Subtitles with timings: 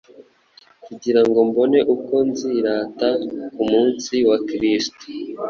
[0.85, 3.09] kugira ngo mbone uko nzirata
[3.53, 5.05] ku munsi wa Kristo,